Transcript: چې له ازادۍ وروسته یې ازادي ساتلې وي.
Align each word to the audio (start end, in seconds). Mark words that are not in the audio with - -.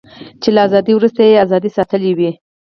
چې 0.41 0.49
له 0.55 0.59
ازادۍ 0.67 0.93
وروسته 0.95 1.21
یې 1.27 1.41
ازادي 1.45 1.69
ساتلې 1.77 2.11
وي. 2.17 2.31